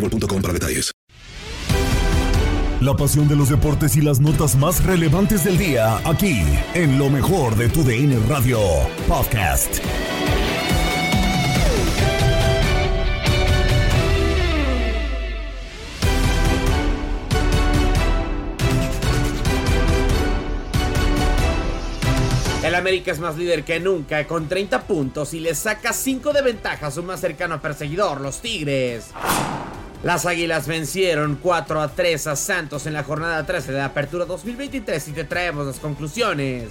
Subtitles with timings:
[0.00, 0.92] para detalles.
[2.80, 6.42] La pasión de los deportes y las notas más relevantes del día, aquí,
[6.74, 8.60] en lo mejor de tu DN Radio
[9.08, 9.80] Podcast.
[22.62, 26.42] El América es más líder que nunca con 30 puntos y le saca 5 de
[26.42, 29.06] ventaja a su más cercano perseguidor, los Tigres.
[30.04, 34.24] Las Águilas vencieron 4 a 3 a Santos en la jornada 13 de la Apertura
[34.26, 36.70] 2023 y te traemos las conclusiones.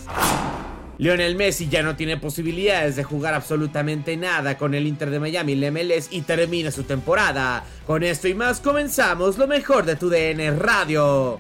[0.98, 5.56] Lionel Messi ya no tiene posibilidades de jugar absolutamente nada con el Inter de Miami
[5.56, 7.66] la MLS y termina su temporada.
[7.86, 11.40] Con esto y más comenzamos lo mejor de tu DN Radio.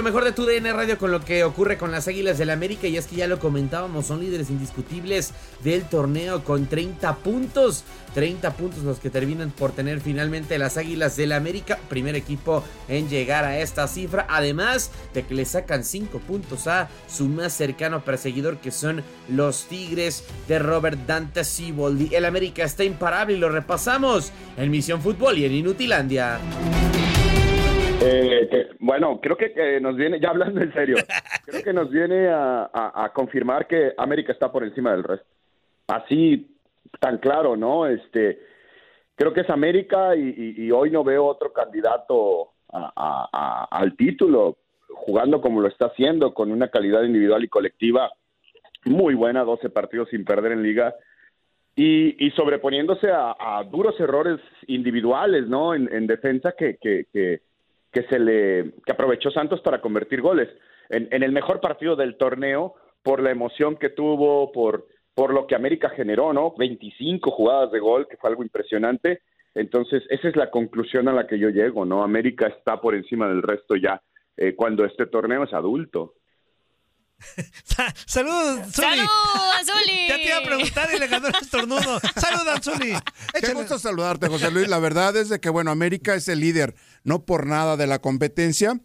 [0.00, 2.86] Lo mejor de tu DN Radio con lo que ocurre con las Águilas del América
[2.86, 7.84] y es que ya lo comentábamos, son líderes indiscutibles del torneo con 30 puntos,
[8.14, 13.10] 30 puntos los que terminan por tener finalmente las Águilas del América, primer equipo en
[13.10, 18.02] llegar a esta cifra, además de que le sacan 5 puntos a su más cercano
[18.02, 22.14] perseguidor que son los Tigres de Robert Dante Siboldi.
[22.14, 26.40] El América está imparable y lo repasamos en Misión Fútbol y en Inutilandia.
[28.02, 30.96] Eh, que- bueno, creo que nos viene, ya hablando en serio,
[31.46, 35.26] creo que nos viene a, a- a confirmar que América está por encima del resto.
[35.88, 36.56] Así,
[36.98, 37.86] tan claro, ¿no?
[37.86, 38.40] Este,
[39.16, 44.56] creo que es América y, y- y hoy no veo otro candidato a- al título,
[44.88, 48.10] jugando como lo está haciendo, con una calidad individual y colectiva
[48.86, 50.94] muy buena, 12 partidos sin perder en liga.
[51.76, 55.74] Y, y sobreponiéndose a, a duros errores individuales, ¿no?
[55.74, 57.40] En, en defensa que, que, que,
[57.92, 60.48] que se le que aprovechó Santos para convertir goles
[60.88, 65.46] en, en el mejor partido del torneo por la emoción que tuvo por por lo
[65.46, 69.22] que América generó no 25 jugadas de gol que fue algo impresionante
[69.54, 73.28] entonces esa es la conclusión a la que yo llego no América está por encima
[73.28, 74.00] del resto ya
[74.36, 76.14] eh, cuando este torneo es adulto
[78.06, 78.86] Saludos, Zuli.
[78.86, 79.08] ¡Salud,
[79.60, 80.08] Azuli!
[80.08, 82.00] Ya te iba a preguntar y le ganó el estornudo.
[82.16, 82.94] Saludos, Zuli.
[83.40, 84.68] Qué gusto saludarte, José Luis.
[84.68, 88.00] La verdad es de que, bueno, América es el líder, no por nada de la
[88.00, 88.80] competencia,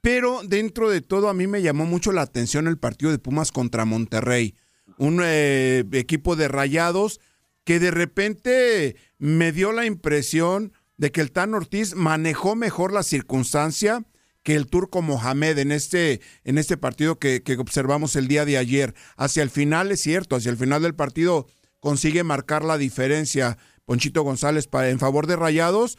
[0.00, 3.52] pero dentro de todo a mí me llamó mucho la atención el partido de Pumas
[3.52, 4.54] contra Monterrey.
[4.98, 7.20] Un eh, equipo de rayados
[7.64, 13.02] que de repente me dio la impresión de que el Tan Ortiz manejó mejor la
[13.02, 14.04] circunstancia
[14.42, 18.94] que el turco Mohamed en este, en este partido que, observamos el día de ayer.
[19.16, 21.46] Hacia el final es cierto, hacia el final del partido
[21.78, 25.98] consigue marcar la diferencia Ponchito González para, en favor de Rayados,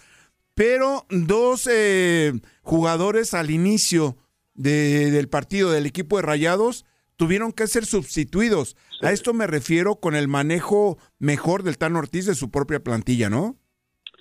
[0.61, 4.15] pero dos eh, jugadores al inicio
[4.53, 6.85] de- del partido del equipo de Rayados
[7.15, 8.75] tuvieron que ser sustituidos.
[9.01, 13.27] A esto me refiero con el manejo mejor del Tan Ortiz de su propia plantilla,
[13.27, 13.55] ¿no?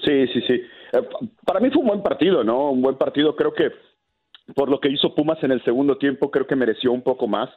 [0.03, 0.55] Sí, sí, sí.
[0.55, 1.09] Eh,
[1.45, 2.71] para mí fue un buen partido, ¿no?
[2.71, 3.37] Un buen partido.
[3.37, 3.69] Creo que
[4.55, 7.51] por lo que hizo Pumas en el segundo tiempo, creo que mereció un poco más.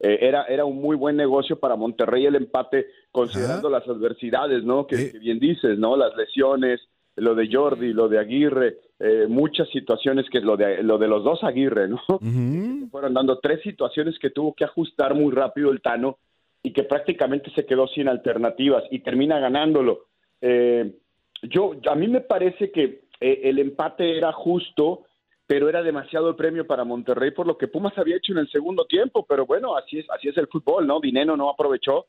[0.00, 4.86] Eh, era, era un muy buen negocio para Monterrey el empate, considerando las adversidades, ¿no?
[4.86, 5.96] Que, que bien dices, ¿no?
[5.98, 6.80] Las lesiones,
[7.16, 11.24] lo de Jordi, lo de Aguirre, eh, muchas situaciones que lo de lo de los
[11.24, 12.00] dos Aguirre, ¿no?
[12.90, 16.18] Fueron dando tres situaciones que tuvo que ajustar muy rápido el Tano
[16.62, 20.06] y que prácticamente se quedó sin alternativas y termina ganándolo.
[20.40, 20.94] Eh,
[21.42, 25.04] yo a mí me parece que eh, el empate era justo,
[25.46, 28.50] pero era demasiado el premio para Monterrey por lo que Pumas había hecho en el
[28.50, 31.00] segundo tiempo, pero bueno, así es así es el fútbol, ¿no?
[31.00, 32.06] Dineno no aprovechó,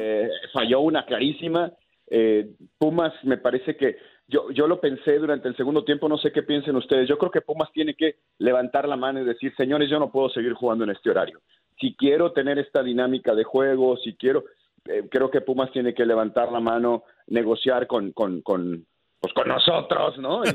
[0.00, 1.72] eh, falló una clarísima.
[2.12, 3.96] Eh, Pumas me parece que
[4.30, 7.08] yo, yo lo pensé durante el segundo tiempo, no sé qué piensen ustedes.
[7.08, 10.30] Yo creo que Pumas tiene que levantar la mano y decir, señores, yo no puedo
[10.30, 11.40] seguir jugando en este horario.
[11.80, 14.44] Si quiero tener esta dinámica de juego, si quiero,
[14.86, 18.86] eh, creo que Pumas tiene que levantar la mano, negociar con, con, con,
[19.18, 20.44] pues con nosotros, ¿no?
[20.44, 20.50] Y,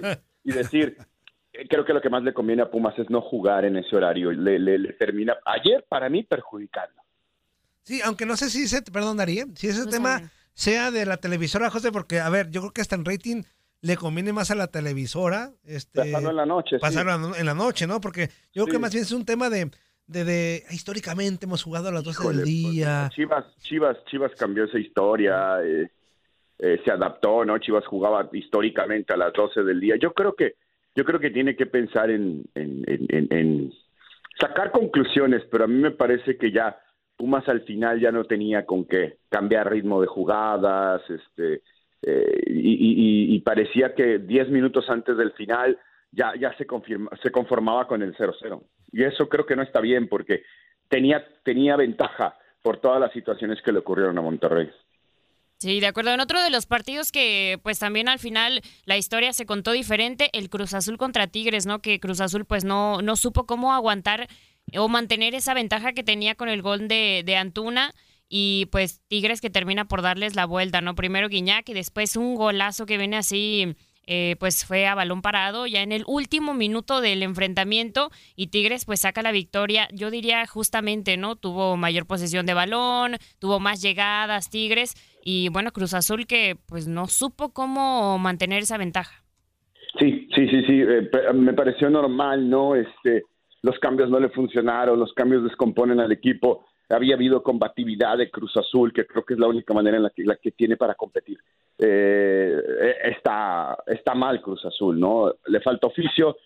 [0.49, 0.97] y decir,
[1.51, 3.95] eh, creo que lo que más le conviene a Pumas es no jugar en ese
[3.95, 4.31] horario.
[4.31, 7.01] Le, le, le termina, ayer para mí, perjudicando.
[7.83, 11.69] Sí, aunque no sé si ese, perdón, Darío, si ese tema sea de la televisora,
[11.69, 13.43] José, porque, a ver, yo creo que hasta en rating
[13.85, 15.51] le conviene más a la televisora.
[15.65, 16.75] Este, Pasarlo en la noche.
[16.77, 16.81] sí.
[16.81, 18.01] pasarlo en la noche, ¿no?
[18.01, 19.69] Porque yo creo que más bien es un tema de,
[20.07, 23.09] de, de- históricamente hemos jugado a las 12 Híjole, del día.
[23.13, 25.89] Chivas, Chivas, Chivas cambió esa historia, eh,
[26.59, 27.57] eh, se adaptó, ¿no?
[27.59, 29.95] Chivas jugaba históricamente a las 12 del día.
[30.01, 30.55] Yo creo que,
[30.95, 33.73] yo creo que tiene que pensar en, en, en- en- en
[34.39, 36.77] sacar conclusiones, pero a mí me parece que ya
[37.17, 41.61] Pumas al final ya no tenía con qué cambiar ritmo de jugadas, este,
[42.01, 45.77] eh, y, parecía que 10 minutos antes del final
[46.11, 48.63] ya, ya se, confirma, se conformaba con el 0-0.
[48.91, 50.43] Y eso creo que no está bien porque
[50.87, 54.69] tenía, tenía ventaja por todas las situaciones que le ocurrieron a Monterrey.
[55.57, 56.11] Sí, de acuerdo.
[56.11, 60.29] En otro de los partidos que pues también al final la historia se contó diferente,
[60.33, 61.79] el Cruz Azul contra Tigres, ¿no?
[61.79, 64.27] Que Cruz Azul pues no, no supo cómo aguantar
[64.77, 67.93] o mantener esa ventaja que tenía con el gol de Antuna
[68.37, 70.93] y pues Tigres que termina por darles la vuelta, ¿no?
[70.93, 73.77] Primero Guiñac y después un golazo que viene así,
[74.07, 78.83] eh, pues fue a balón parado ya en el último minuto del enfrentamiento y Tigres
[78.83, 81.37] pues saca la victoria, yo diría justamente, ¿no?
[81.37, 86.89] Tuvo mayor posesión de balón, tuvo más llegadas Tigres y bueno, Cruz Azul que pues
[86.89, 89.23] no supo cómo mantener esa ventaja.
[89.97, 90.81] Sí, sí, sí, sí.
[90.81, 92.75] eh, me pareció normal, ¿no?
[92.75, 93.23] Este,
[93.61, 96.65] los cambios no le funcionaron, los cambios descomponen al equipo.
[96.89, 100.09] Había habido combatividad de Cruz Azul, que creo que es la única manera en la
[100.11, 101.39] que, la que tiene para competir.
[101.77, 105.33] Eh, eh, está, está mal Cruz Azul, ¿no?
[105.47, 106.37] Le falta oficio,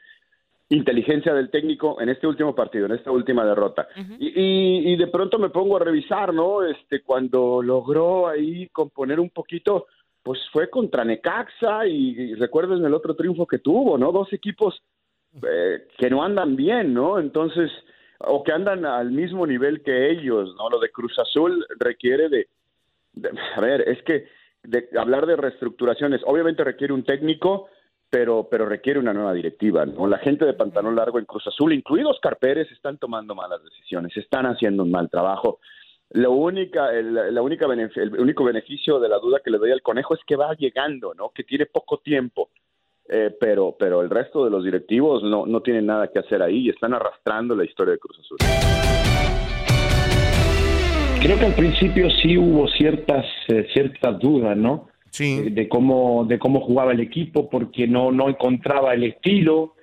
[0.70, 3.88] inteligencia del técnico en este último partido, en esta última derrota.
[4.20, 6.64] y, y, y de pronto me pongo a revisar, ¿no?
[6.64, 9.88] Este, cuando logró ahí componer un poquito,
[10.24, 14.12] pues fue contra Necaxa y, y recuerden el otro triunfo que tuvo, ¿no?
[14.12, 14.82] Dos equipos
[15.44, 17.20] eh, que no andan bien, ¿no?
[17.20, 17.72] Entonces,
[18.20, 20.70] o que andan al mismo nivel que ellos, ¿no?
[20.70, 22.48] Lo de Cruz Azul requiere de,
[23.14, 24.28] de- a ver, es que
[24.64, 27.68] de, hablar de reestructuraciones, obviamente requiere un técnico,
[28.10, 30.08] pero, pero requiere una nueva directiva, ¿no?
[30.08, 34.16] La gente de pantalón largo en Cruz Azul, incluidos Oscar Pérez, están tomando malas decisiones,
[34.18, 35.60] están haciendo un mal trabajo.
[36.12, 39.84] Lo única, el, la única el único beneficio de la duda que le doy al
[39.84, 41.30] conejo es que va llegando, ¿no?
[41.30, 42.50] Que tiene poco tiempo.
[43.12, 46.68] Eh, pero, pero el resto de los directivos no, no tienen nada que hacer ahí
[46.68, 48.38] y están arrastrando la historia de Cruz Azul.
[51.22, 54.88] Creo que al principio sí hubo ciertas eh, ciertas dudas, ¿no?
[55.44, 59.74] De, de cómo de cómo jugaba el equipo porque no no encontraba el estilo,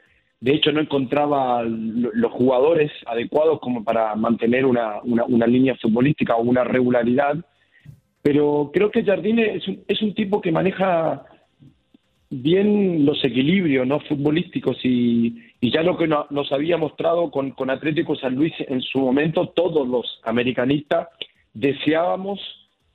[0.40, 5.74] de hecho no encontraba lo- los jugadores adecuados como para mantener una, una, una línea
[5.76, 7.34] futbolística o una regularidad.
[8.22, 11.24] Pero creo que Jardine es un, es un tipo que maneja
[12.30, 17.70] bien los equilibrios no futbolísticos y, ya lo que no- nos había mostrado con, con
[17.70, 21.08] Atlético San Luis en su momento, todos los americanistas
[21.54, 22.40] deseábamos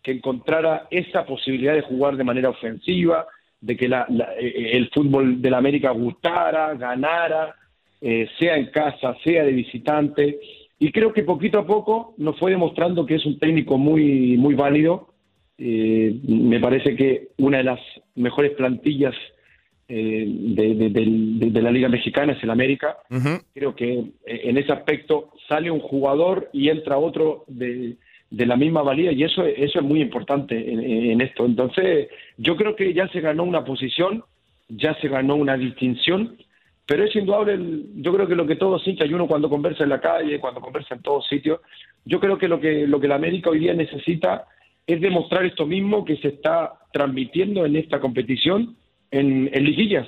[0.03, 3.25] que encontrara esa posibilidad de jugar de manera ofensiva,
[3.59, 7.55] de que la- la- eh, el fútbol de la América gustara, ganara,
[8.01, 10.39] eh, sea en casa, sea de visitante.
[10.79, 14.55] Y creo que poquito a poco nos fue demostrando que es un técnico muy, muy
[14.55, 15.10] válido.
[15.63, 17.79] Eh, me parece que una de las
[18.15, 19.13] mejores plantillas
[19.87, 22.97] eh, de, de- del- de- de la Liga Mexicana es el América.
[23.53, 23.91] Creo que
[24.25, 27.97] eh, en ese aspecto sale un jugador y entra otro de,
[28.31, 31.45] la misma valía y eso, eso es muy importante en, en esto.
[31.45, 34.23] Entonces, yo creo que ya se ganó una posición,
[34.69, 36.37] ya se ganó una distinción
[36.87, 37.57] pero es indudable,
[37.97, 40.59] yo creo que lo que todos hinchas y uno cuando conversa en la calle, cuando
[40.59, 41.61] conversa en todos sitios,
[42.03, 44.45] yo creo que lo que lo que la América hoy día necesita
[44.87, 48.75] es demostrar esto mismo que se está transmitiendo en esta competición
[49.11, 50.07] en, liguillas,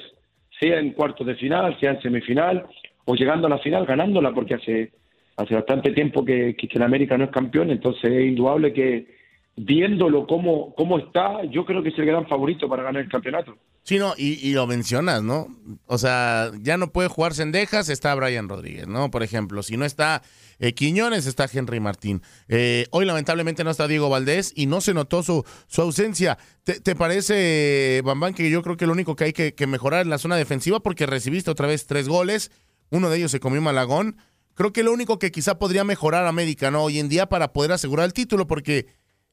[0.59, 2.65] sea en cuartos de final, sea en semifinal
[3.05, 4.91] o llegando a la final ganándola, porque hace
[5.35, 9.07] hace bastante tiempo que, que, América no es campeón, entonces es indudable que
[9.55, 13.57] viéndolo cómo, cómo está, yo creo que es el gran favorito para ganar el campeonato.
[13.85, 15.47] Sí, no, y, y, lo mencionas, ¿no?
[15.87, 19.11] O sea, ya no puede jugar Sendejas, está Brian Rodríguez, ¿no?
[19.11, 20.21] Por ejemplo, si no está
[20.59, 22.21] eh, Quiñones, está Henry Martín.
[22.47, 26.37] Eh, hoy lamentablemente no está Diego Valdés y no se notó su, su ausencia.
[26.63, 30.03] ¿Te, ¿Te, parece, Bambán, que yo creo que lo único que hay que, que mejorar
[30.03, 32.51] es la zona defensiva porque recibiste otra vez tres goles,
[32.89, 34.15] uno de ellos se comió Malagón.
[34.53, 36.83] Creo que lo único que quizá podría mejorar América, ¿no?
[36.83, 38.87] Hoy en día para poder asegurar el título porque,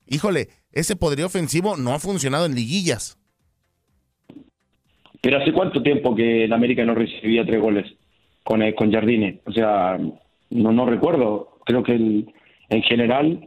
[0.06, 3.19] híjole, ese poderío ofensivo no ha funcionado en liguillas.
[5.20, 7.92] Pero hace cuánto tiempo que el América no recibía tres goles
[8.42, 9.40] con, eh, con Jardine.
[9.44, 9.98] O sea,
[10.50, 11.58] no, no recuerdo.
[11.64, 12.32] Creo que el,
[12.68, 13.46] en general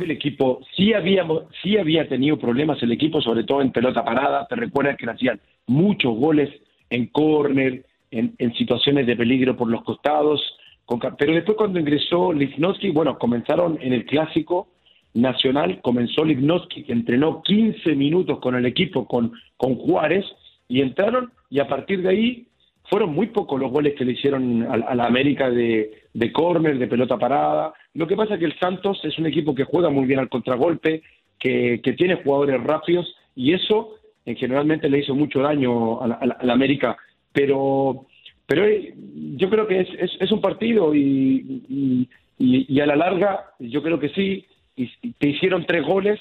[0.00, 1.26] el equipo sí había,
[1.62, 4.46] sí había tenido problemas el equipo, sobre todo en pelota parada.
[4.46, 6.50] Te recuerdas que le hacían muchos goles
[6.88, 10.40] en córner, en, en, situaciones de peligro por los costados.
[10.86, 14.68] Con, pero después cuando ingresó Lichnowsky, bueno, comenzaron en el clásico
[15.12, 20.24] nacional, comenzó Lichnowsky, que entrenó 15 minutos con el equipo, con, con Juárez,
[20.68, 22.46] y entraron y a partir de ahí
[22.84, 26.86] fueron muy pocos los goles que le hicieron a, la América de, de córner, de
[26.86, 27.72] pelota parada.
[27.94, 30.28] Lo que pasa es que el Santos es un equipo que juega muy bien al
[30.28, 31.02] contragolpe,
[31.38, 36.52] que, que tiene jugadores rápidos y eso en generalmente le hizo mucho daño a la,
[36.52, 36.96] América.
[37.32, 38.06] Pero,
[38.46, 38.94] pero eh,
[39.36, 39.88] yo creo que es,
[40.20, 42.08] es, un partido y,
[42.38, 44.46] y, y, a la larga yo creo que sí,
[44.76, 46.20] y te hicieron tres goles,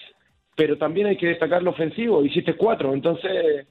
[0.56, 3.68] pero también hay que destacar lo ofensivo, hiciste cuatro, entonces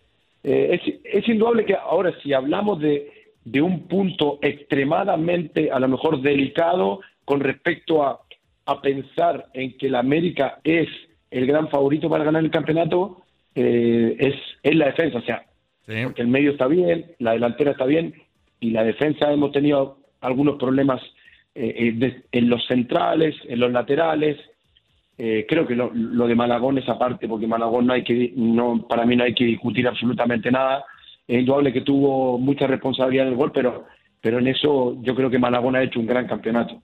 [0.48, 3.10] eh, es, es, indudable que ahora si hablamos de,
[3.44, 8.20] de, un punto extremadamente, a lo mejor delicado, con respecto a,
[8.66, 10.86] a pensar en que la América es
[11.32, 13.24] el gran favorito para ganar el campeonato,
[13.56, 15.18] eh, es, es la defensa.
[15.18, 15.44] O sea,
[16.04, 18.14] porque el medio está bien, la delantera está bien,
[18.60, 21.02] y la defensa hemos tenido algunos problemas
[21.56, 24.38] eh, en los centrales, en los laterales,
[25.18, 28.86] eh, creo que lo, lo, de Malagón es aparte, porque Malagón no hay que, no,
[28.86, 30.84] para mí no hay que discutir absolutamente nada.
[31.26, 33.86] Es indudable que tuvo mucha responsabilidad en el gol, pero,
[34.20, 36.82] pero en eso yo creo que Malagón ha hecho un gran campeonato.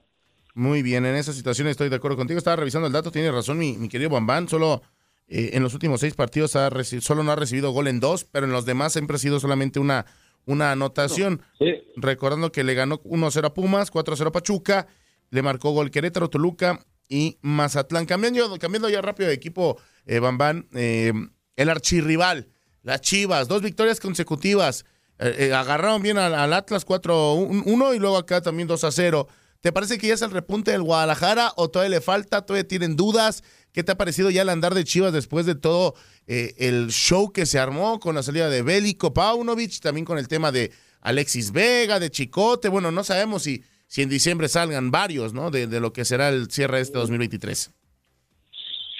[0.54, 2.38] Muy bien, en esa situación estoy de acuerdo contigo.
[2.38, 4.48] Estaba revisando el dato, tiene razón mi, mi querido Bambán.
[4.48, 4.82] Solo
[5.28, 6.70] eh, en los últimos seis partidos ha
[7.00, 9.78] solo no ha recibido gol en dos, pero en los demás siempre ha sido solamente
[9.78, 10.06] una,
[10.46, 11.42] una anotación.
[11.58, 11.82] Sí.
[11.96, 14.86] Recordando que le ganó 1-0 a Pumas, 4-0 a Pachuca,
[15.30, 18.06] le marcó gol Querétaro, Toluca y Mazatlán.
[18.06, 21.12] Cambiando, cambiando ya rápido de equipo, eh, Bambán, eh,
[21.56, 22.48] el archirrival,
[22.82, 24.84] las Chivas, dos victorias consecutivas.
[25.18, 29.26] Eh, eh agarraron bien al, Atlas 4-1 y luego acá también 2-0.
[29.60, 32.42] ¿Te parece que ya es el repunte del Guadalajara o todavía le falta?
[32.42, 33.44] ¿Todavía tienen dudas?
[33.72, 35.94] ¿Qué te ha parecido ya el andar de Chivas después de todo
[36.26, 40.50] el show que se armó con la salida de Bélico Paunovic, también con el tema
[40.50, 42.68] de Alexis Vega, de Chicote?
[42.68, 45.50] Bueno, no sabemos si si en diciembre salgan varios, ¿no?
[45.50, 47.74] De, lo que será el cierre de este 2023.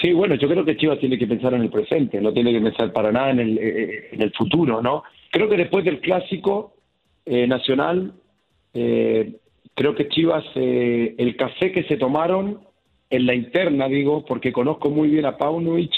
[0.03, 2.61] Sí, bueno, yo creo que Chivas tiene que pensar en el presente, no tiene que
[2.61, 5.03] pensar para nada en el, eh, el futuro, ¿no?
[5.31, 6.75] Creo que después del clásico
[7.25, 8.13] eh, nacional,
[8.75, 9.37] eh,
[9.75, 12.61] creo que Chivas, eh, el café que se tomaron
[13.09, 15.93] en la interna, digo, porque conozco muy bien a Paunovic,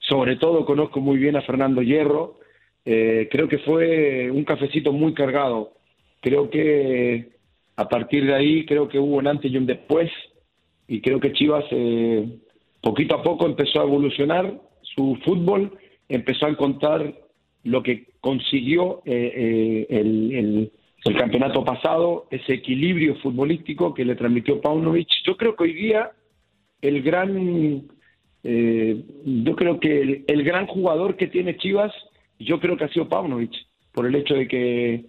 [0.00, 2.40] sobre todo conozco muy bien a Fernando Hierro,
[2.84, 5.74] eh, creo que fue un cafecito muy cargado.
[6.20, 7.33] Creo que
[7.76, 10.10] a partir de ahí creo que hubo un antes y un después
[10.86, 12.28] y creo que Chivas eh,
[12.80, 15.76] poquito a poco empezó a evolucionar su fútbol,
[16.08, 17.14] empezó a encontrar
[17.64, 20.72] lo que consiguió eh, eh, el, el,
[21.04, 25.08] el, campeonato pasado, ese equilibrio futbolístico que le transmitió Paunovic.
[25.26, 26.10] Yo creo que hoy día
[26.82, 27.88] el gran,
[28.42, 31.92] eh, yo creo que el, gran jugador que tiene Chivas,
[32.38, 33.52] yo creo que ha sido Paunovic,
[33.92, 35.06] por el hecho de que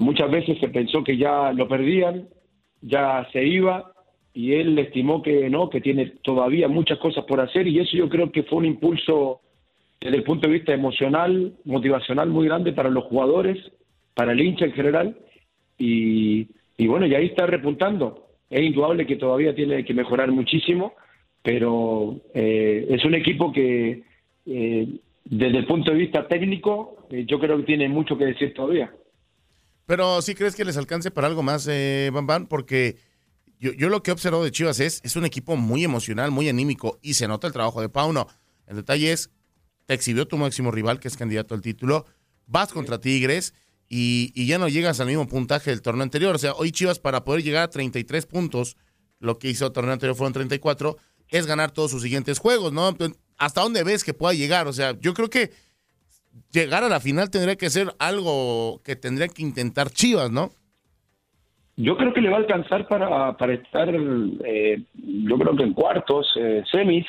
[0.00, 2.26] Muchas veces se pensó que ya lo perdían,
[2.80, 3.92] ya se iba,
[4.32, 8.08] y él estimó que no, que tiene todavía muchas cosas por hacer, y eso yo
[8.08, 9.42] creo que fue un impulso
[10.00, 13.58] desde el punto de vista emocional, motivacional muy grande para los jugadores,
[14.14, 15.18] para el hincha en general,
[15.76, 18.26] y, y bueno, y ahí está repuntando.
[18.48, 20.94] Es indudable que todavía tiene que mejorar muchísimo,
[21.42, 24.02] pero eh, es un equipo que
[24.46, 24.88] eh,
[25.26, 28.90] desde el punto de vista técnico eh, yo creo que tiene mucho que decir todavía.
[29.90, 32.96] Pero sí crees que les alcance para algo más, eh, Bam porque
[33.58, 36.48] yo, yo, lo que he observado de Chivas es, es un equipo muy emocional, muy
[36.48, 38.28] anímico, y se nota el trabajo de Pauno.
[38.68, 39.30] El detalle es,
[39.86, 42.06] te exhibió tu máximo rival, que es candidato al título,
[42.46, 43.52] vas contra Tigres,
[43.88, 46.36] y, y ya no llegas al mismo puntaje del torneo anterior.
[46.36, 48.76] O sea, hoy Chivas para poder llegar a 33 puntos,
[49.18, 50.98] lo que hizo el torneo anterior fueron 34,
[51.30, 52.96] es ganar todos sus siguientes juegos, ¿no?
[53.38, 54.68] ¿Hasta dónde ves que pueda llegar?
[54.68, 55.50] O sea, yo creo que
[56.52, 60.50] llegar a la final tendría que ser algo que tendría que intentar Chivas, ¿no?
[61.76, 65.72] Yo creo que le va a alcanzar para, para estar, eh, yo creo que en
[65.72, 67.06] cuartos, eh, semis.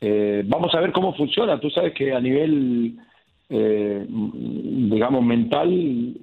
[0.00, 1.58] Eh, vamos a ver cómo funciona.
[1.58, 2.96] Tú sabes que a nivel,
[3.48, 6.14] digamos, mental,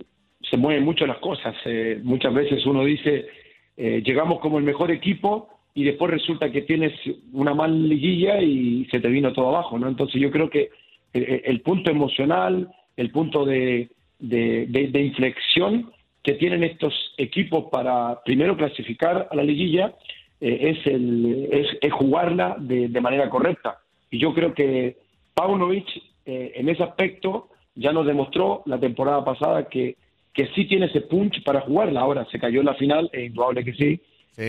[0.50, 1.56] se mueven mucho las cosas.
[2.04, 3.28] muchas veces uno dice,
[3.76, 6.94] llegamos como el mejor equipo y después resulta que tienes
[7.34, 9.90] una mal liguilla y se te vino todo abajo, ¿no?
[9.90, 10.70] Entonces yo creo que
[11.14, 13.90] el, punto emocional, el punto de,
[14.20, 15.92] de inflexión
[16.24, 19.94] que tienen estos equipos para primero clasificar a la liguilla
[20.40, 21.50] eh, es, el,
[21.82, 23.80] es, jugarla de, manera correcta.
[24.10, 24.98] Y yo creo que
[25.34, 25.88] Paunovic
[26.26, 29.98] eh, en ese aspecto ya nos demostró la temporada pasada que,
[30.34, 32.02] que sí tiene ese punch para jugarla.
[32.02, 34.02] Ahora se cayó en la final, es indudable que sí,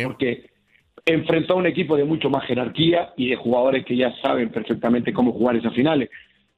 [0.04, 0.46] porque
[1.06, 5.12] enfrentó a un equipo de mucho más jerarquía y de jugadores que ya saben perfectamente
[5.12, 6.10] cómo jugar esas finales.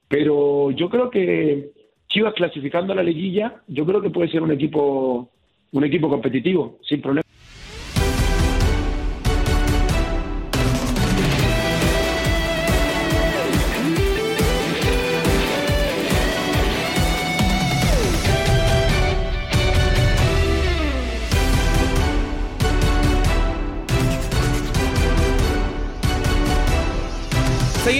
[0.09, 1.71] Pero yo creo que
[2.09, 5.29] Chivas clasificando a la liguilla, yo creo que puede ser un equipo,
[5.73, 7.26] un equipo competitivo, sin problema.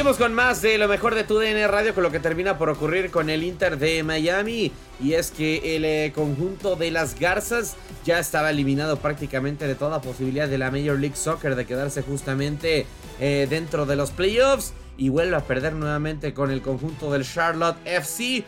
[0.07, 3.11] Con más de lo mejor de tu DN Radio con lo que termina por ocurrir
[3.11, 4.71] con el Inter de Miami
[5.03, 10.01] y es que el eh, conjunto de las Garzas ya estaba eliminado prácticamente de toda
[10.01, 12.87] posibilidad de la Major League Soccer de quedarse justamente
[13.19, 17.77] eh, dentro de los playoffs y vuelve a perder nuevamente con el conjunto del Charlotte
[17.85, 18.45] FC.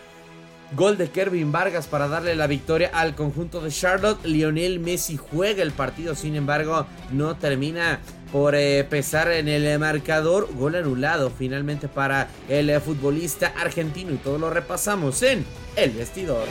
[0.76, 4.22] Gol de Kervin Vargas para darle la victoria al conjunto de Charlotte.
[4.24, 8.00] Lionel Messi juega el partido, sin embargo, no termina
[8.32, 10.48] por eh, pesar en el marcador.
[10.54, 15.44] Gol anulado finalmente para el eh, futbolista argentino y todo lo repasamos en
[15.76, 16.46] el vestidor.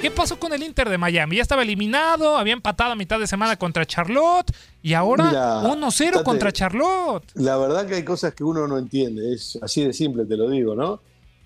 [0.00, 1.36] ¿Qué pasó con el Inter de Miami?
[1.36, 6.52] Ya estaba eliminado, había empatado a mitad de semana contra Charlotte y ahora 1-0 contra
[6.52, 7.24] Charlotte.
[7.34, 10.50] La verdad que hay cosas que uno no entiende, es así de simple, te lo
[10.50, 11.00] digo, ¿no?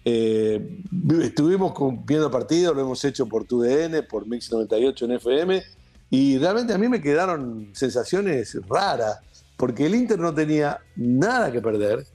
[0.05, 0.83] Eh,
[1.23, 1.73] estuvimos
[2.05, 5.63] viendo partidos, lo hemos hecho por TUDN, por Mix 98 en FM
[6.11, 9.21] y realmente a mí me quedaron sensaciones raras,
[9.57, 12.07] porque el Inter no tenía nada que perder,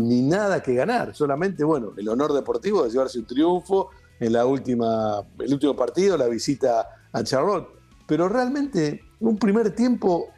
[0.00, 4.44] ni nada que ganar, solamente, bueno, el honor deportivo de llevarse un triunfo en la
[4.46, 7.68] última, el último partido, la visita a Charlotte.
[8.06, 10.32] Pero realmente un primer tiempo,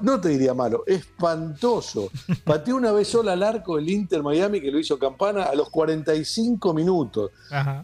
[0.00, 2.10] no te diría malo, espantoso.
[2.44, 5.68] Pateó una vez sola al arco el Inter Miami que lo hizo Campana a los
[5.70, 7.30] 45 minutos.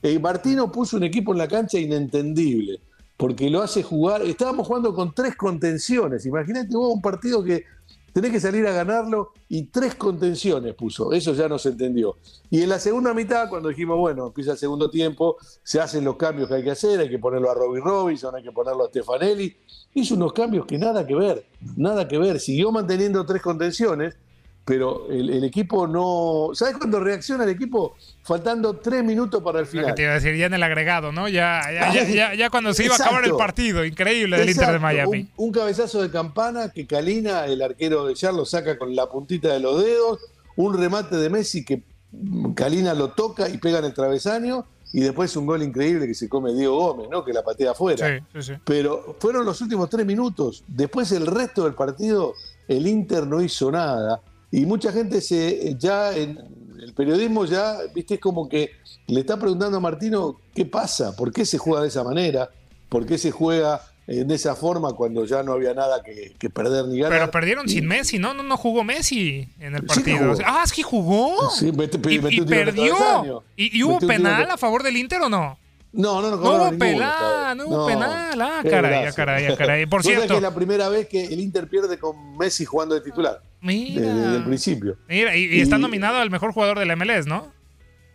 [0.03, 2.81] Y eh, Martino puso un equipo en la cancha inentendible
[3.17, 4.23] porque lo hace jugar.
[4.23, 6.27] Estábamos jugando con tres contenciones.
[6.27, 7.65] Imagínate, hubo un partido que
[8.13, 11.13] tenés que salir a ganarlo y tres contenciones puso.
[11.13, 12.17] Eso ya no se entendió.
[12.51, 16.17] Y en la segunda mitad, cuando dijimos, bueno, empieza el segundo tiempo, se hacen los
[16.17, 18.89] cambios que hay que hacer, hay que ponerlo a Robbie Robinson, hay que ponerlo a
[18.89, 19.57] Stefanelli.
[19.95, 22.41] Hizo unos cambios que nada que ver, nada que ver.
[22.41, 24.17] Siguió manteniendo tres contenciones
[24.67, 26.51] pero el, equipo no.
[26.53, 27.95] ¿Sabes cuándo reacciona el equipo?
[28.25, 29.95] Faltando tres minutos para el final.
[29.95, 31.29] te iba a decir, ya en el agregado, ¿no?
[31.29, 35.29] Ya, ya, ya, cuando se iba a acabar el partido, increíble del Inter de Miami.
[35.37, 39.61] Un, cabezazo de campana que Calina, el arquero de Charlos, saca con la puntita de
[39.61, 40.19] los dedos.
[40.57, 41.83] Un remate de Messi que
[42.57, 44.67] Calina lo toca y pega en el travesaño.
[44.93, 47.25] Y después un gol increíble que se come Diego Gómez, ¿no?
[47.25, 48.19] Que la patea afuera.
[48.19, 48.53] Sí, sí, sí.
[48.65, 50.65] Pero fueron los últimos tres minutos.
[50.67, 52.35] Después el resto del partido,
[52.67, 54.21] el Inter no hizo nada
[54.51, 56.39] y mucha gente se ya en
[56.81, 58.71] el periodismo ya, viste, es como que
[59.07, 62.51] le está preguntando a Martino qué pasa, por qué se juega de esa manera,
[62.89, 67.01] por qué se juega de esa forma cuando ya no había nada que, perder ni
[67.01, 67.19] ganar.
[67.19, 68.35] Pero perdieron sin Messi, ¿no?
[68.35, 70.35] No, no jugó Messi en el partido.
[70.45, 71.51] ah, es que jugó.
[71.51, 73.43] Sí, y, perdió.
[73.57, 75.59] ¿Y, hubo penal a favor del Inter o no?
[75.93, 78.41] No, no, no, no hubo penal, no hubo penal.
[78.41, 79.87] Ah, caray, caray, caray.
[79.91, 80.29] Por cierto.
[80.29, 83.41] que es la primera vez que el Inter pierde con Messi jugando de titular.
[83.67, 84.15] Mira.
[84.15, 84.97] Desde, el principio.
[85.09, 87.53] Mira, y, está nominado al mejor jugador del MLS, ¿no?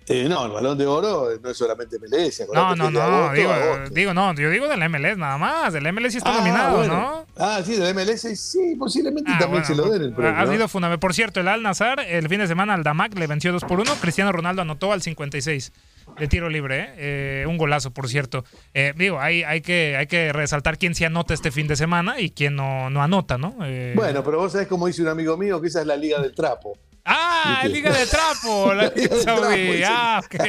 [0.08, 2.44] Eh, no, el balón de oro no es solamente MLS.
[2.54, 3.54] No, no, no, digo,
[3.92, 5.74] digo, no, yo digo del MLS nada más.
[5.74, 7.26] Del MLS sí está ah, nominado, ¿no?
[7.38, 10.38] Ah, sí, del MLS sí, posiblemente ah, también se lo den el premio.
[10.38, 11.00] Ha sido fundamental.
[11.00, 13.80] Por cierto, el Al Nazar el fin de semana al Damac le venció 2 por
[13.80, 13.92] 1.
[14.02, 15.72] Cristiano Ronaldo anotó al 56
[16.20, 17.42] de tiro libre, ¿eh?
[17.42, 17.46] ¿eh?
[17.48, 18.44] un golazo, por cierto.
[18.74, 22.20] Eh, digo, hay, hay, que, hay que resaltar quién se anota este fin de semana
[22.20, 23.56] y quién no, no anota, ¿no?
[23.64, 26.20] Eh, bueno, pero vos sabés como dice un amigo mío que esa es la liga
[26.22, 26.78] del trapo.
[27.06, 28.74] Ah, Liga de Trapo.
[28.76, 29.82] La Liga Saudí.
[29.86, 30.36] Ah, ok.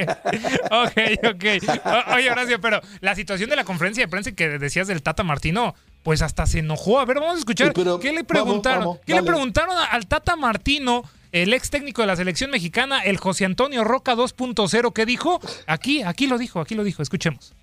[0.72, 2.14] Ok, ok.
[2.14, 5.74] Oye, Horacio, pero la situación de la conferencia de prensa que decías del Tata Martino,
[6.02, 7.00] pues hasta se enojó.
[7.00, 7.72] A ver, vamos a escuchar.
[7.72, 8.98] ¿Qué le preguntaron?
[9.06, 11.02] ¿Qué le preguntaron al Tata Martino?
[11.32, 15.40] el ex técnico de la selección mexicana, el José Antonio Roca 2.0, ¿qué dijo?
[15.66, 17.54] Aquí, aquí lo dijo, aquí lo dijo, escuchemos.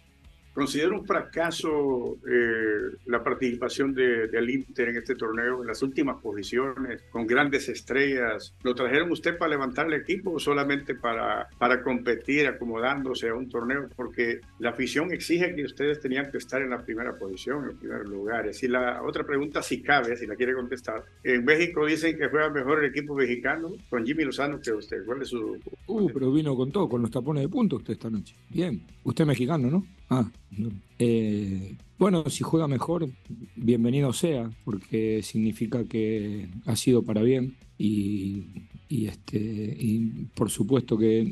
[0.53, 6.21] Considero un fracaso eh, la participación de, del Inter en este torneo, en las últimas
[6.21, 8.53] posiciones, con grandes estrellas.
[8.63, 13.47] ¿Lo trajeron usted para levantar el equipo o solamente para, para competir acomodándose a un
[13.49, 13.89] torneo?
[13.95, 18.07] Porque la afición exige que ustedes tenían que estar en la primera posición, en primer
[18.07, 18.49] lugar.
[18.61, 21.03] Y la otra pregunta, si cabe, si la quiere contestar.
[21.23, 25.05] En México dicen que juega mejor el equipo mexicano con Jimmy Lozano que usted.
[25.05, 25.57] ¿Cuál es su...?
[25.87, 28.35] Uh, pero vino con todo, con los tapones de punto usted esta noche.
[28.49, 28.81] Bien.
[29.03, 29.85] Usted es mexicano, ¿no?
[30.09, 30.29] Ah,
[30.97, 33.09] eh, bueno, si juega mejor,
[33.55, 38.45] bienvenido sea, porque significa que ha sido para bien y,
[38.89, 41.25] este, y por supuesto que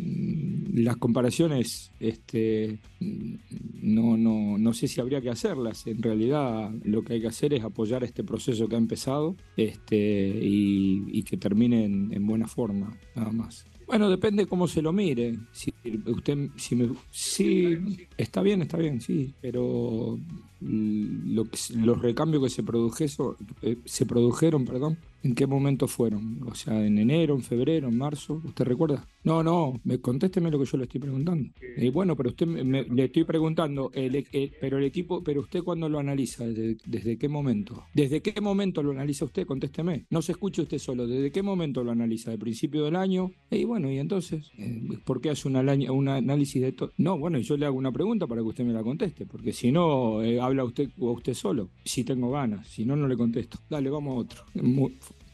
[0.73, 5.87] las comparaciones este, no, no, no sé si habría que hacerlas.
[5.87, 10.39] En realidad lo que hay que hacer es apoyar este proceso que ha empezado este,
[10.41, 13.65] y, que termine en buena forma, nada más.
[13.87, 15.39] Bueno, depende cómo se lo mire.
[15.53, 15.73] Si
[16.05, 20.19] usted, si me, sí, está bien, está bien, sí, pero
[20.61, 26.39] lo los recambios que se produjeron, eh, se produjeron, perdón, ¿En qué momento fueron?
[26.47, 29.05] O sea, en enero, en febrero, en marzo, ¿usted recuerda?
[29.23, 31.49] No, no, me, contésteme lo que yo le estoy preguntando.
[31.59, 34.25] Eh, bueno, pero usted me, le estoy preguntando, el,
[34.61, 37.83] pero el equipo, pero usted cuándo lo analiza, ¿Desde, qué momento?
[37.93, 39.45] ¿Desde qué momento lo analiza usted?
[39.45, 40.05] Contésteme.
[40.09, 42.31] No se escuche usted solo, ¿desde qué momento lo analiza?
[42.31, 43.31] ¿De principio del año?
[43.51, 46.93] Y bueno, y entonces, eh, ¿por qué hace un análisis de todo?
[46.97, 49.71] No, bueno, yo le hago una pregunta para que usted me la conteste, porque si
[49.73, 53.59] no, eh, habla usted o usted solo, si tengo ganas, si no, no le contesto.
[53.69, 54.45] Dale, vamos a otro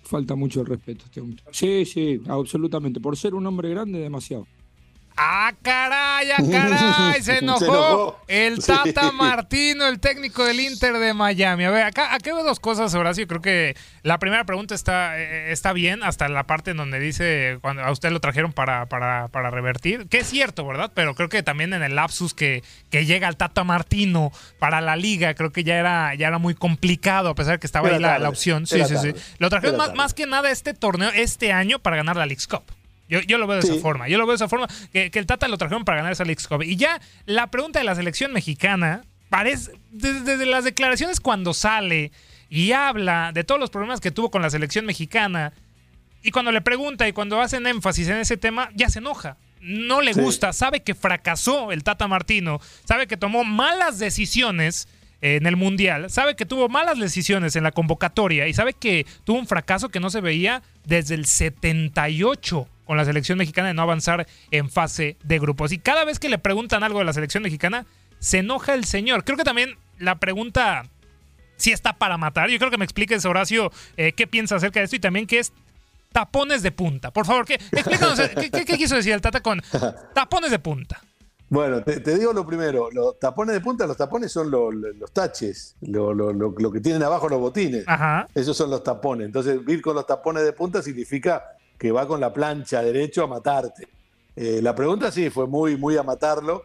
[0.03, 1.43] falta mucho el respeto a este hombre.
[1.51, 2.99] Sí, sí, absolutamente.
[2.99, 4.45] Por ser un hombre grande, demasiado.
[5.15, 7.21] ¡Ah, caray, ah, caray!
[7.21, 11.65] Se enojó, el Tata Martino, el técnico del Inter de Miami.
[11.65, 13.27] A ver, acá, acá veo dos cosas, Horacio.
[13.27, 17.59] Creo que la primera pregunta está, eh, está bien, hasta la parte en donde dice
[17.61, 20.07] cuando a usted lo trajeron para, para, para, revertir.
[20.07, 20.91] Que es cierto, ¿verdad?
[20.95, 24.95] Pero creo que también en el lapsus que, que llega el Tata Martino para la
[24.95, 27.99] liga, creo que ya era, ya era muy complicado, a pesar de que estaba ahí
[27.99, 28.65] la, opción.
[28.65, 29.13] Sí, sí, sí.
[29.37, 32.63] Lo trajeron más, más que nada este torneo, este año, para ganar la League's Cup.
[33.21, 34.07] Yo, lo veo de esa forma.
[34.07, 34.67] Yo lo veo de esa forma.
[34.91, 36.63] Que, el Tata lo trajeron para ganar esa League Cup.
[36.63, 39.71] Y ya la pregunta de la selección mexicana parece.
[39.91, 42.11] Desde, las declaraciones cuando sale
[42.49, 45.53] y habla de todos los problemas que tuvo con la selección mexicana.
[46.21, 49.37] Y cuando le pregunta y cuando hacen énfasis en ese tema, ya se enoja.
[49.61, 54.89] No le gusta, sabe que fracasó el Tata Martino, sabe que tomó malas decisiones
[55.21, 59.39] en el Mundial, sabe que tuvo malas decisiones en la convocatoria y sabe que tuvo
[59.39, 63.81] un fracaso que no se veía desde el 78 con la selección mexicana de no
[63.81, 65.71] avanzar en fase de grupos.
[65.71, 67.85] Y cada vez que le preguntan algo de la selección mexicana,
[68.19, 69.23] se enoja el señor.
[69.23, 70.83] Creo que también la pregunta
[71.57, 72.49] si está para matar.
[72.49, 75.39] Yo creo que me expliques, Horacio, eh, qué piensa acerca de esto y también qué
[75.39, 75.53] es
[76.11, 77.11] tapones de punta.
[77.11, 79.61] Por favor, ¿qué, explícanos ¿qué, quiso decir el Tata con
[80.13, 81.01] tapones de punta.
[81.49, 86.71] Bueno, te, digo lo primero, los tapones de punta, los tapones son los taches, lo,
[86.71, 87.85] que tienen abajo los botines.
[88.33, 89.27] Esos son los tapones.
[89.27, 91.43] Entonces, ir con los tapones de punta significa
[91.77, 93.87] que va con la plancha derecho a matarte.
[94.35, 96.63] Eh, la pregunta sí fue muy, muy a matarlo,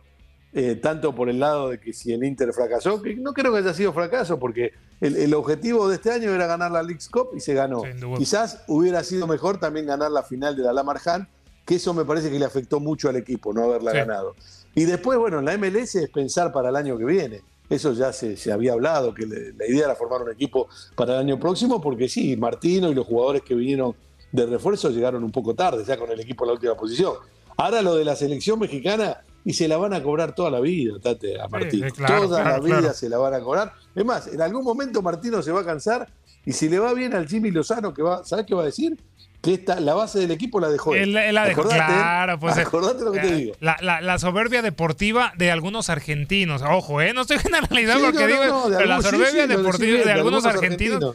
[0.53, 3.59] eh, tanto por el lado de que si el Inter fracasó, que no creo que
[3.59, 7.41] haya sido fracaso, porque el, objetivo de este año era ganar la League Cup y
[7.41, 7.83] se ganó.
[8.17, 11.29] Quizás hubiera sido mejor también ganar la final de la Lamarjan,
[11.65, 14.35] que eso me parece que le afectó mucho al equipo, no haberla ganado.
[14.75, 17.43] Y después, bueno, en la MLS es pensar para el año que viene.
[17.69, 21.39] Eso ya se, había hablado, que la idea era formar un equipo para el año
[21.39, 23.95] próximo, porque sí, Martino y los jugadores que vinieron
[24.33, 27.15] de refuerzo llegaron un poco tarde, ya con el equipo en la última posición.
[27.57, 30.99] Ahora lo de la selección mexicana, y se la van a cobrar toda la vida,
[31.01, 31.87] Tate, a Martín.
[32.07, 33.73] toda la vida se la van a cobrar.
[33.95, 36.07] Es más, en algún momento Martino se va a cansar
[36.45, 38.99] y si le va bien al Jimmy Lozano, que va, ¿sabes qué va a decir?
[39.41, 40.95] Que esta, la base del equipo la dejó.
[40.95, 42.59] Él, la dejó, claro, pues.
[42.59, 43.55] Acordate lo que te eh, digo.
[43.61, 46.63] La, soberbia deportiva de algunos argentinos.
[46.63, 47.15] Ojo, ¿eh?
[47.15, 47.37] No estoy
[47.71, 51.15] realidad porque digo, pero la soberbia deportiva de, algunos, argentinos